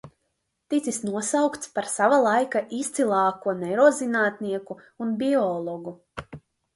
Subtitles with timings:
[0.73, 5.95] Ticis nosaukts par sava laika izcilāko neirozinātnieku un biologu.